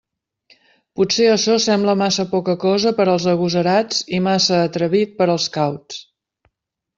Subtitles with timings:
[1.01, 6.03] Potser açò sembla massa poca cosa per als agosarats i massa atrevit per als cauts.